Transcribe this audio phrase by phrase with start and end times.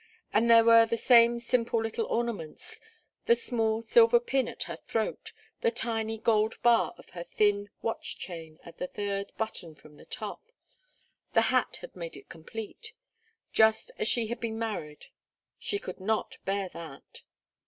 [0.33, 2.79] And there were the same simple little ornaments,
[3.27, 8.17] the small silver pin at her throat, the tiny gold bar of her thin watch
[8.17, 10.41] chain at the third button from the top
[11.33, 12.93] the hat had made it complete
[13.53, 15.05] just as she had been married.
[15.59, 17.21] She could not bear that.